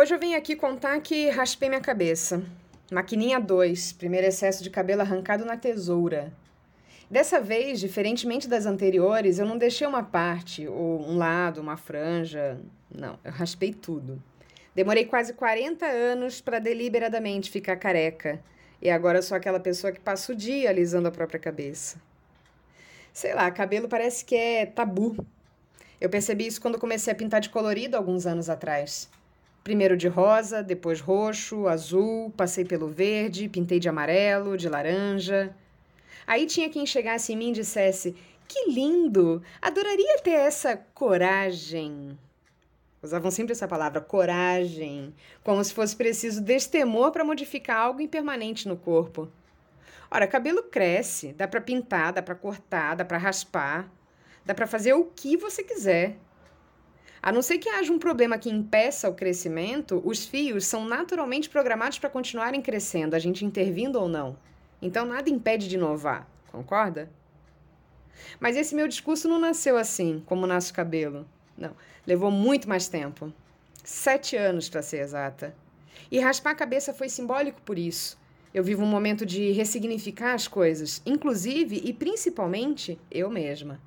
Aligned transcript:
Hoje 0.00 0.14
eu 0.14 0.18
vim 0.18 0.34
aqui 0.34 0.56
contar 0.56 0.98
que 1.02 1.28
raspei 1.28 1.68
minha 1.68 1.78
cabeça. 1.78 2.42
Maquininha 2.90 3.38
2, 3.38 3.92
primeiro 3.92 4.26
excesso 4.26 4.62
de 4.62 4.70
cabelo 4.70 5.02
arrancado 5.02 5.44
na 5.44 5.58
tesoura. 5.58 6.32
Dessa 7.10 7.38
vez, 7.38 7.78
diferentemente 7.78 8.48
das 8.48 8.64
anteriores, 8.64 9.38
eu 9.38 9.44
não 9.44 9.58
deixei 9.58 9.86
uma 9.86 10.02
parte, 10.02 10.66
ou 10.66 11.06
um 11.06 11.18
lado, 11.18 11.60
uma 11.60 11.76
franja. 11.76 12.58
Não, 12.90 13.18
eu 13.22 13.30
raspei 13.30 13.74
tudo. 13.74 14.22
Demorei 14.74 15.04
quase 15.04 15.34
40 15.34 15.84
anos 15.84 16.40
para 16.40 16.58
deliberadamente 16.58 17.50
ficar 17.50 17.76
careca. 17.76 18.42
E 18.80 18.88
agora 18.88 19.20
sou 19.20 19.36
aquela 19.36 19.60
pessoa 19.60 19.92
que 19.92 20.00
passa 20.00 20.32
o 20.32 20.34
dia 20.34 20.70
alisando 20.70 21.08
a 21.08 21.12
própria 21.12 21.38
cabeça. 21.38 22.00
Sei 23.12 23.34
lá, 23.34 23.50
cabelo 23.50 23.86
parece 23.86 24.24
que 24.24 24.34
é 24.34 24.64
tabu. 24.64 25.14
Eu 26.00 26.08
percebi 26.08 26.46
isso 26.46 26.58
quando 26.58 26.78
comecei 26.78 27.12
a 27.12 27.16
pintar 27.16 27.42
de 27.42 27.50
colorido 27.50 27.98
alguns 27.98 28.24
anos 28.24 28.48
atrás. 28.48 29.10
Primeiro 29.70 29.96
de 29.96 30.08
rosa, 30.08 30.64
depois 30.64 31.00
roxo, 31.00 31.68
azul, 31.68 32.34
passei 32.36 32.64
pelo 32.64 32.88
verde, 32.88 33.48
pintei 33.48 33.78
de 33.78 33.88
amarelo, 33.88 34.56
de 34.56 34.68
laranja. 34.68 35.54
Aí 36.26 36.44
tinha 36.44 36.68
quem 36.68 36.84
chegasse 36.84 37.32
em 37.32 37.36
mim 37.36 37.50
e 37.50 37.52
dissesse: 37.52 38.16
Que 38.48 38.68
lindo! 38.68 39.40
Adoraria 39.62 40.18
ter 40.24 40.32
essa 40.32 40.76
coragem. 40.92 42.18
Usavam 43.00 43.30
sempre 43.30 43.52
essa 43.52 43.68
palavra, 43.68 44.00
coragem, 44.00 45.14
como 45.44 45.62
se 45.62 45.72
fosse 45.72 45.94
preciso 45.94 46.42
destemor 46.42 47.12
para 47.12 47.24
modificar 47.24 47.76
algo 47.76 48.00
impermanente 48.00 48.66
no 48.66 48.76
corpo. 48.76 49.28
Ora, 50.10 50.26
cabelo 50.26 50.64
cresce, 50.64 51.32
dá 51.32 51.46
para 51.46 51.60
pintar, 51.60 52.12
dá 52.12 52.20
para 52.20 52.34
cortar, 52.34 52.96
dá 52.96 53.04
para 53.04 53.18
raspar, 53.18 53.88
dá 54.44 54.52
para 54.52 54.66
fazer 54.66 54.94
o 54.94 55.04
que 55.04 55.36
você 55.36 55.62
quiser. 55.62 56.16
A 57.22 57.30
não 57.30 57.42
ser 57.42 57.58
que 57.58 57.68
haja 57.68 57.92
um 57.92 57.98
problema 57.98 58.38
que 58.38 58.48
impeça 58.48 59.08
o 59.08 59.14
crescimento, 59.14 60.00
os 60.04 60.24
fios 60.24 60.64
são 60.64 60.86
naturalmente 60.86 61.50
programados 61.50 61.98
para 61.98 62.08
continuarem 62.08 62.62
crescendo, 62.62 63.14
a 63.14 63.18
gente 63.18 63.44
intervindo 63.44 64.00
ou 64.00 64.08
não. 64.08 64.36
Então 64.80 65.04
nada 65.04 65.28
impede 65.28 65.68
de 65.68 65.76
inovar, 65.76 66.26
concorda? 66.50 67.10
Mas 68.38 68.56
esse 68.56 68.74
meu 68.74 68.88
discurso 68.88 69.28
não 69.28 69.38
nasceu 69.38 69.76
assim, 69.76 70.22
como 70.24 70.46
nasce 70.46 70.72
o 70.72 70.74
cabelo. 70.74 71.26
Não, 71.56 71.76
levou 72.06 72.30
muito 72.30 72.68
mais 72.68 72.88
tempo. 72.88 73.32
Sete 73.84 74.36
anos, 74.36 74.68
para 74.68 74.82
ser 74.82 75.00
exata. 75.00 75.54
E 76.10 76.18
raspar 76.18 76.52
a 76.52 76.54
cabeça 76.54 76.94
foi 76.94 77.08
simbólico 77.08 77.60
por 77.62 77.78
isso. 77.78 78.18
Eu 78.52 78.64
vivo 78.64 78.82
um 78.82 78.86
momento 78.86 79.24
de 79.26 79.52
ressignificar 79.52 80.34
as 80.34 80.48
coisas, 80.48 81.02
inclusive 81.04 81.80
e 81.84 81.92
principalmente 81.92 82.98
eu 83.10 83.30
mesma. 83.30 83.80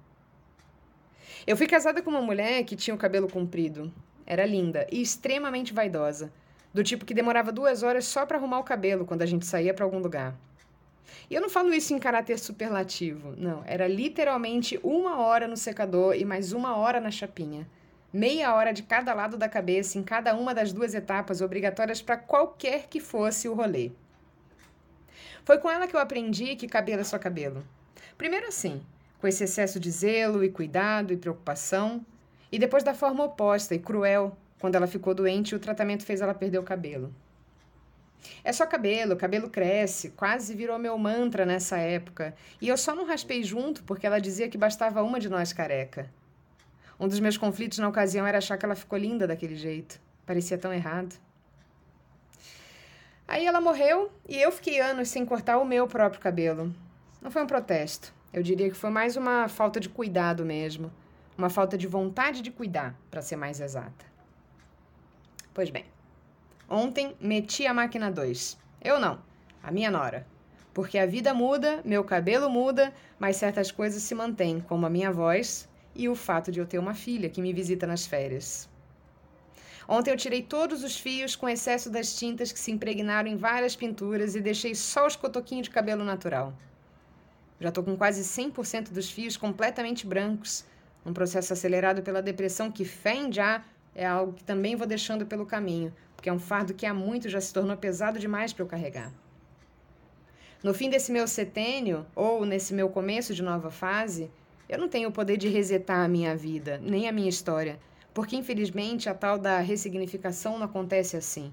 Eu 1.45 1.57
fui 1.57 1.67
casada 1.67 2.01
com 2.01 2.09
uma 2.09 2.21
mulher 2.21 2.63
que 2.63 2.75
tinha 2.75 2.93
o 2.93 2.97
cabelo 2.97 3.29
comprido. 3.29 3.91
Era 4.25 4.45
linda 4.45 4.87
e 4.91 5.01
extremamente 5.01 5.73
vaidosa. 5.73 6.31
Do 6.73 6.83
tipo 6.83 7.05
que 7.05 7.13
demorava 7.13 7.51
duas 7.51 7.83
horas 7.83 8.05
só 8.05 8.25
para 8.25 8.37
arrumar 8.37 8.59
o 8.59 8.63
cabelo 8.63 9.05
quando 9.05 9.21
a 9.21 9.25
gente 9.25 9.45
saía 9.45 9.73
para 9.73 9.85
algum 9.85 9.99
lugar. 9.99 10.35
E 11.29 11.35
eu 11.35 11.41
não 11.41 11.49
falo 11.49 11.73
isso 11.73 11.93
em 11.93 11.99
caráter 11.99 12.39
superlativo, 12.39 13.33
não. 13.37 13.63
Era 13.65 13.87
literalmente 13.87 14.79
uma 14.83 15.19
hora 15.19 15.47
no 15.47 15.57
secador 15.57 16.15
e 16.15 16.25
mais 16.25 16.53
uma 16.53 16.75
hora 16.75 16.99
na 16.99 17.11
chapinha. 17.11 17.67
Meia 18.11 18.53
hora 18.53 18.71
de 18.71 18.83
cada 18.83 19.13
lado 19.13 19.37
da 19.37 19.49
cabeça 19.49 19.97
em 19.97 20.03
cada 20.03 20.35
uma 20.35 20.53
das 20.53 20.71
duas 20.71 20.93
etapas 20.93 21.41
obrigatórias 21.41 22.01
para 22.01 22.17
qualquer 22.17 22.87
que 22.87 22.99
fosse 22.99 23.47
o 23.47 23.53
rolê. 23.53 23.91
Foi 25.43 25.57
com 25.57 25.69
ela 25.69 25.87
que 25.87 25.95
eu 25.95 25.99
aprendi 25.99 26.55
que 26.55 26.67
cabelo 26.67 27.01
é 27.01 27.03
só 27.03 27.17
cabelo. 27.17 27.63
Primeiro 28.17 28.47
assim, 28.47 28.81
com 29.23 29.27
esse 29.29 29.45
excesso 29.45 29.79
de 29.79 29.89
zelo 29.89 30.43
e 30.43 30.49
cuidado 30.49 31.13
e 31.13 31.17
preocupação, 31.17 32.05
e 32.51 32.59
depois 32.59 32.83
da 32.83 32.93
forma 32.93 33.23
oposta 33.23 33.73
e 33.73 33.79
cruel, 33.79 34.37
quando 34.59 34.75
ela 34.75 34.85
ficou 34.85 35.13
doente 35.13 35.51
e 35.51 35.55
o 35.55 35.59
tratamento 35.59 36.03
fez 36.03 36.19
ela 36.19 36.33
perder 36.33 36.57
o 36.57 36.63
cabelo. 36.63 37.09
É 38.43 38.51
só 38.51 38.65
cabelo, 38.65 39.15
cabelo 39.15 39.49
cresce, 39.49 40.09
quase 40.09 40.53
virou 40.53 40.77
meu 40.77 40.97
mantra 40.97 41.45
nessa 41.45 41.77
época, 41.77 42.35
e 42.59 42.67
eu 42.67 42.75
só 42.75 42.93
não 42.93 43.05
raspei 43.05 43.45
junto 43.45 43.81
porque 43.83 44.05
ela 44.05 44.19
dizia 44.19 44.49
que 44.49 44.57
bastava 44.57 45.01
uma 45.01 45.21
de 45.21 45.29
nós 45.29 45.53
careca. 45.53 46.11
Um 46.99 47.07
dos 47.07 47.21
meus 47.21 47.37
conflitos 47.37 47.77
na 47.77 47.87
ocasião 47.87 48.27
era 48.27 48.39
achar 48.39 48.57
que 48.57 48.65
ela 48.65 48.75
ficou 48.75 48.99
linda 48.99 49.25
daquele 49.25 49.55
jeito. 49.55 50.01
Parecia 50.25 50.57
tão 50.57 50.73
errado. 50.73 51.15
Aí 53.25 53.45
ela 53.45 53.61
morreu 53.61 54.11
e 54.27 54.35
eu 54.35 54.51
fiquei 54.51 54.81
anos 54.81 55.07
sem 55.07 55.25
cortar 55.25 55.59
o 55.59 55.65
meu 55.65 55.87
próprio 55.87 56.19
cabelo. 56.19 56.75
Não 57.21 57.31
foi 57.31 57.41
um 57.41 57.47
protesto. 57.47 58.13
Eu 58.33 58.41
diria 58.41 58.67
que 58.67 58.75
foi 58.75 58.89
mais 58.89 59.15
uma 59.15 59.47
falta 59.47 59.79
de 59.79 59.87
cuidado 59.87 60.43
mesmo. 60.43 60.91
Uma 61.37 61.51
falta 61.51 61.77
de 61.77 61.85
vontade 61.85 62.41
de 62.41 62.49
cuidar, 62.49 62.95
para 63.11 63.21
ser 63.21 63.35
mais 63.35 63.61
exata. 63.61 64.05
Pois 65.53 65.69
bem, 65.69 65.85
ontem 66.67 67.15
meti 67.21 67.67
a 67.67 67.73
máquina 67.73 68.11
2. 68.11 68.57
Eu 68.81 68.99
não, 68.99 69.19
a 69.61 69.71
minha 69.71 69.91
nora. 69.91 70.25
Porque 70.73 70.97
a 70.97 71.05
vida 71.05 71.31
muda, 71.31 71.79
meu 71.85 72.03
cabelo 72.03 72.49
muda, 72.49 72.91
mas 73.19 73.35
certas 73.35 73.71
coisas 73.71 74.01
se 74.01 74.15
mantêm, 74.15 74.59
como 74.61 74.87
a 74.87 74.89
minha 74.89 75.11
voz 75.11 75.69
e 75.95 76.09
o 76.09 76.15
fato 76.15 76.51
de 76.51 76.59
eu 76.59 76.65
ter 76.65 76.79
uma 76.79 76.95
filha 76.95 77.29
que 77.29 77.41
me 77.41 77.53
visita 77.53 77.85
nas 77.85 78.07
férias. 78.07 78.67
Ontem 79.87 80.09
eu 80.09 80.17
tirei 80.17 80.41
todos 80.41 80.83
os 80.83 80.97
fios 80.97 81.35
com 81.35 81.47
excesso 81.47 81.87
das 81.87 82.15
tintas 82.15 82.51
que 82.51 82.59
se 82.59 82.71
impregnaram 82.71 83.29
em 83.29 83.37
várias 83.37 83.75
pinturas 83.75 84.33
e 84.33 84.41
deixei 84.41 84.73
só 84.73 85.05
os 85.05 85.15
cotoquinhos 85.15 85.65
de 85.65 85.73
cabelo 85.73 86.03
natural. 86.03 86.53
Já 87.63 87.69
estou 87.69 87.81
com 87.81 87.95
quase 87.95 88.23
100% 88.23 88.91
dos 88.91 89.09
fios 89.09 89.37
completamente 89.37 90.05
brancos, 90.05 90.65
um 91.05 91.13
processo 91.13 91.53
acelerado 91.53 92.03
pela 92.03 92.21
depressão 92.21 92.69
que, 92.69 92.85
em 93.05 93.31
já, 93.31 93.63
é 93.95 94.05
algo 94.05 94.33
que 94.33 94.43
também 94.43 94.75
vou 94.75 94.85
deixando 94.85 95.25
pelo 95.25 95.45
caminho, 95.45 95.93
porque 96.13 96.27
é 96.27 96.33
um 96.33 96.39
fardo 96.39 96.73
que 96.73 96.85
há 96.85 96.93
muito 96.93 97.29
já 97.29 97.39
se 97.39 97.53
tornou 97.53 97.77
pesado 97.77 98.19
demais 98.19 98.51
para 98.51 98.63
eu 98.63 98.67
carregar. 98.67 99.13
No 100.61 100.73
fim 100.73 100.89
desse 100.89 101.09
meu 101.09 101.25
setênio, 101.25 102.05
ou 102.13 102.45
nesse 102.45 102.73
meu 102.73 102.89
começo 102.89 103.33
de 103.33 103.41
nova 103.41 103.71
fase, 103.71 104.29
eu 104.67 104.77
não 104.77 104.89
tenho 104.89 105.07
o 105.07 105.13
poder 105.13 105.37
de 105.37 105.47
resetar 105.47 106.03
a 106.03 106.09
minha 106.09 106.35
vida, 106.35 106.81
nem 106.83 107.07
a 107.07 107.13
minha 107.13 107.29
história, 107.29 107.79
porque 108.13 108.35
infelizmente 108.35 109.07
a 109.07 109.13
tal 109.13 109.39
da 109.39 109.59
ressignificação 109.59 110.59
não 110.59 110.65
acontece 110.65 111.15
assim. 111.15 111.49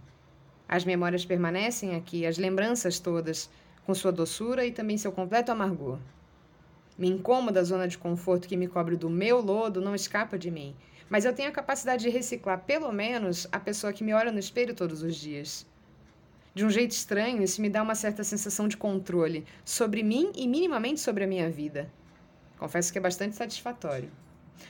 As 0.68 0.84
memórias 0.84 1.24
permanecem 1.24 1.94
aqui, 1.94 2.26
as 2.26 2.36
lembranças 2.36 2.98
todas, 2.98 3.48
com 3.84 3.94
sua 3.94 4.12
doçura 4.12 4.64
e 4.64 4.72
também 4.72 4.98
seu 4.98 5.12
completo 5.12 5.52
amargor. 5.52 5.98
Me 6.98 7.08
incômoda 7.08 7.60
a 7.60 7.64
zona 7.64 7.88
de 7.88 7.96
conforto 7.96 8.46
que 8.46 8.56
me 8.56 8.68
cobre 8.68 8.96
do 8.96 9.08
meu 9.08 9.40
lodo 9.40 9.80
não 9.80 9.94
escapa 9.94 10.38
de 10.38 10.50
mim, 10.50 10.76
mas 11.08 11.24
eu 11.24 11.32
tenho 11.32 11.48
a 11.48 11.52
capacidade 11.52 12.02
de 12.02 12.10
reciclar 12.10 12.60
pelo 12.64 12.92
menos 12.92 13.48
a 13.50 13.58
pessoa 13.58 13.92
que 13.92 14.04
me 14.04 14.12
olha 14.12 14.30
no 14.30 14.38
espelho 14.38 14.74
todos 14.74 15.02
os 15.02 15.16
dias. 15.16 15.66
De 16.54 16.64
um 16.64 16.70
jeito 16.70 16.90
estranho, 16.90 17.42
isso 17.42 17.62
me 17.62 17.70
dá 17.70 17.82
uma 17.82 17.94
certa 17.94 18.22
sensação 18.22 18.68
de 18.68 18.76
controle 18.76 19.46
sobre 19.64 20.02
mim 20.02 20.30
e 20.34 20.46
minimamente 20.46 21.00
sobre 21.00 21.24
a 21.24 21.26
minha 21.26 21.48
vida. 21.48 21.90
Confesso 22.58 22.92
que 22.92 22.98
é 22.98 23.00
bastante 23.00 23.34
satisfatório, 23.36 24.10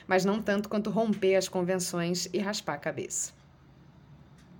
mas 0.07 0.23
não 0.23 0.41
tanto 0.41 0.69
quanto 0.69 0.89
romper 0.89 1.35
as 1.35 1.49
convenções 1.49 2.29
e 2.31 2.39
raspar 2.39 2.75
a 2.75 2.77
cabeça. 2.77 3.40